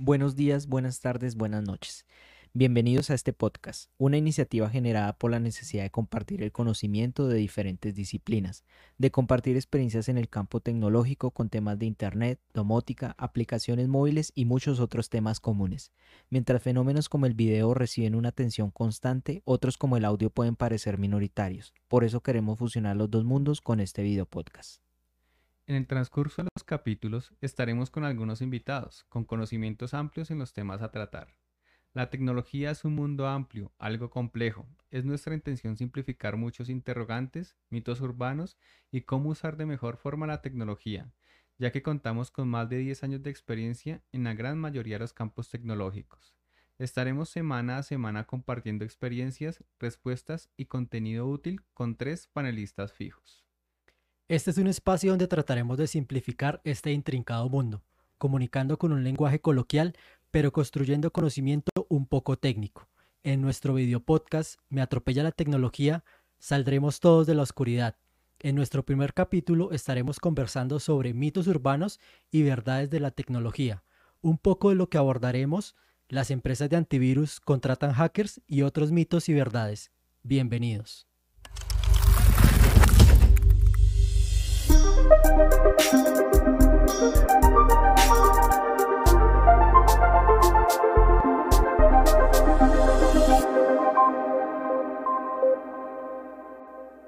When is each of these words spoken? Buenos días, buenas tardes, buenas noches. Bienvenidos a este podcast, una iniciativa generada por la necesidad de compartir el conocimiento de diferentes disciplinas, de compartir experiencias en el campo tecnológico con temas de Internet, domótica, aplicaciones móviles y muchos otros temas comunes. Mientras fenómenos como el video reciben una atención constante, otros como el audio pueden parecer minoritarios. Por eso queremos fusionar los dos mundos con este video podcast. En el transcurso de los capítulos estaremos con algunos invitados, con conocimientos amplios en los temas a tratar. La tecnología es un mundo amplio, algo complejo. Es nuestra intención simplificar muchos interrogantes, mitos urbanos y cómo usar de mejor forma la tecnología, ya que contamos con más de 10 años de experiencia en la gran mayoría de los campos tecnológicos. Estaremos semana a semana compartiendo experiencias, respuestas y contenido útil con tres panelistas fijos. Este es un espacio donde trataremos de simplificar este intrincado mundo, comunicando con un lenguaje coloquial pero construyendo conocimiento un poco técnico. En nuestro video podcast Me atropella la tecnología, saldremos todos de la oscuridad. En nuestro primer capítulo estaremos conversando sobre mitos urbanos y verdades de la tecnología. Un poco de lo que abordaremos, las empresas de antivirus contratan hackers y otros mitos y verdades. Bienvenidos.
Buenos 0.00 0.36
días, 0.36 0.68
buenas 0.68 1.00
tardes, 1.00 1.34
buenas 1.34 1.64
noches. 1.64 2.06
Bienvenidos 2.54 3.10
a 3.10 3.14
este 3.14 3.32
podcast, 3.32 3.90
una 3.98 4.16
iniciativa 4.16 4.70
generada 4.70 5.18
por 5.18 5.32
la 5.32 5.40
necesidad 5.40 5.82
de 5.82 5.90
compartir 5.90 6.40
el 6.40 6.52
conocimiento 6.52 7.26
de 7.26 7.36
diferentes 7.36 7.96
disciplinas, 7.96 8.64
de 8.96 9.10
compartir 9.10 9.56
experiencias 9.56 10.08
en 10.08 10.16
el 10.16 10.28
campo 10.28 10.60
tecnológico 10.60 11.32
con 11.32 11.48
temas 11.50 11.80
de 11.80 11.86
Internet, 11.86 12.38
domótica, 12.54 13.16
aplicaciones 13.18 13.88
móviles 13.88 14.30
y 14.36 14.44
muchos 14.44 14.78
otros 14.78 15.10
temas 15.10 15.40
comunes. 15.40 15.90
Mientras 16.30 16.62
fenómenos 16.62 17.08
como 17.08 17.26
el 17.26 17.34
video 17.34 17.74
reciben 17.74 18.14
una 18.14 18.28
atención 18.28 18.70
constante, 18.70 19.42
otros 19.44 19.78
como 19.78 19.96
el 19.96 20.04
audio 20.04 20.30
pueden 20.30 20.54
parecer 20.54 20.98
minoritarios. 20.98 21.74
Por 21.88 22.04
eso 22.04 22.20
queremos 22.20 22.56
fusionar 22.56 22.94
los 22.94 23.10
dos 23.10 23.24
mundos 23.24 23.60
con 23.60 23.80
este 23.80 24.04
video 24.04 24.26
podcast. 24.26 24.80
En 25.68 25.74
el 25.74 25.86
transcurso 25.86 26.40
de 26.40 26.48
los 26.56 26.64
capítulos 26.64 27.34
estaremos 27.42 27.90
con 27.90 28.02
algunos 28.02 28.40
invitados, 28.40 29.04
con 29.10 29.26
conocimientos 29.26 29.92
amplios 29.92 30.30
en 30.30 30.38
los 30.38 30.54
temas 30.54 30.80
a 30.80 30.90
tratar. 30.90 31.36
La 31.92 32.08
tecnología 32.08 32.70
es 32.70 32.86
un 32.86 32.94
mundo 32.94 33.28
amplio, 33.28 33.70
algo 33.78 34.08
complejo. 34.08 34.66
Es 34.90 35.04
nuestra 35.04 35.34
intención 35.34 35.76
simplificar 35.76 36.38
muchos 36.38 36.70
interrogantes, 36.70 37.54
mitos 37.68 38.00
urbanos 38.00 38.56
y 38.90 39.02
cómo 39.02 39.28
usar 39.28 39.58
de 39.58 39.66
mejor 39.66 39.98
forma 39.98 40.26
la 40.26 40.40
tecnología, 40.40 41.12
ya 41.58 41.70
que 41.70 41.82
contamos 41.82 42.30
con 42.30 42.48
más 42.48 42.70
de 42.70 42.78
10 42.78 43.04
años 43.04 43.22
de 43.22 43.28
experiencia 43.28 44.00
en 44.10 44.24
la 44.24 44.32
gran 44.32 44.58
mayoría 44.58 44.94
de 44.94 45.00
los 45.00 45.12
campos 45.12 45.50
tecnológicos. 45.50 46.34
Estaremos 46.78 47.28
semana 47.28 47.76
a 47.76 47.82
semana 47.82 48.24
compartiendo 48.24 48.86
experiencias, 48.86 49.62
respuestas 49.78 50.48
y 50.56 50.64
contenido 50.64 51.26
útil 51.26 51.60
con 51.74 51.94
tres 51.94 52.26
panelistas 52.26 52.94
fijos. 52.94 53.47
Este 54.28 54.50
es 54.50 54.58
un 54.58 54.66
espacio 54.66 55.10
donde 55.10 55.26
trataremos 55.26 55.78
de 55.78 55.86
simplificar 55.86 56.60
este 56.62 56.92
intrincado 56.92 57.48
mundo, 57.48 57.82
comunicando 58.18 58.78
con 58.78 58.92
un 58.92 59.02
lenguaje 59.02 59.40
coloquial 59.40 59.94
pero 60.30 60.52
construyendo 60.52 61.10
conocimiento 61.10 61.86
un 61.88 62.04
poco 62.04 62.36
técnico. 62.36 62.90
En 63.22 63.40
nuestro 63.40 63.72
video 63.72 64.00
podcast 64.00 64.60
Me 64.68 64.82
atropella 64.82 65.22
la 65.22 65.32
tecnología, 65.32 66.04
saldremos 66.38 67.00
todos 67.00 67.26
de 67.26 67.36
la 67.36 67.42
oscuridad. 67.42 67.96
En 68.40 68.54
nuestro 68.54 68.84
primer 68.84 69.14
capítulo 69.14 69.72
estaremos 69.72 70.20
conversando 70.20 70.78
sobre 70.78 71.14
mitos 71.14 71.46
urbanos 71.46 71.98
y 72.30 72.42
verdades 72.42 72.90
de 72.90 73.00
la 73.00 73.12
tecnología. 73.12 73.82
Un 74.20 74.36
poco 74.36 74.68
de 74.68 74.74
lo 74.74 74.90
que 74.90 74.98
abordaremos, 74.98 75.74
las 76.10 76.30
empresas 76.30 76.68
de 76.68 76.76
antivirus 76.76 77.40
contratan 77.40 77.94
hackers 77.94 78.42
y 78.46 78.60
otros 78.60 78.92
mitos 78.92 79.30
y 79.30 79.32
verdades. 79.32 79.90
Bienvenidos. 80.22 81.07